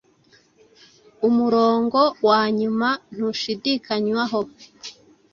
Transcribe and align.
Umurongo 1.27 1.99
wanyuma 2.27 2.89
ntushidikanywaho 3.13 4.39